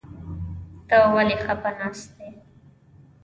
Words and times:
ته 0.87 0.97
ولې 1.15 1.35
خپه 1.43 1.69
ناسته 1.77 2.21
يې؟ 2.25 2.31